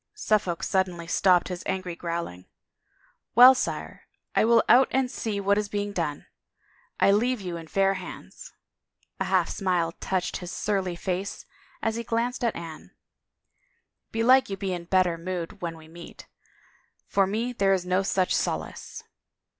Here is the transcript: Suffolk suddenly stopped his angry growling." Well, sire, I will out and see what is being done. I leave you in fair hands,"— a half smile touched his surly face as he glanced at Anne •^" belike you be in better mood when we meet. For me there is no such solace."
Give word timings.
Suffolk 0.15 0.63
suddenly 0.63 1.05
stopped 1.05 1.47
his 1.49 1.61
angry 1.67 1.95
growling." 1.95 2.47
Well, 3.35 3.53
sire, 3.53 4.07
I 4.35 4.45
will 4.45 4.63
out 4.67 4.87
and 4.89 5.11
see 5.11 5.39
what 5.39 5.59
is 5.59 5.69
being 5.69 5.91
done. 5.93 6.25
I 6.99 7.11
leave 7.11 7.39
you 7.39 7.55
in 7.55 7.67
fair 7.67 7.93
hands,"— 7.93 8.51
a 9.21 9.25
half 9.25 9.47
smile 9.47 9.91
touched 9.91 10.37
his 10.37 10.51
surly 10.51 10.95
face 10.95 11.45
as 11.83 11.97
he 11.97 12.03
glanced 12.03 12.43
at 12.43 12.55
Anne 12.55 12.89
•^" 14.09 14.11
belike 14.11 14.49
you 14.49 14.57
be 14.57 14.73
in 14.73 14.85
better 14.85 15.19
mood 15.19 15.61
when 15.61 15.77
we 15.77 15.87
meet. 15.87 16.25
For 17.05 17.27
me 17.27 17.53
there 17.53 17.71
is 17.73 17.85
no 17.85 18.01
such 18.01 18.33
solace." 18.35 19.03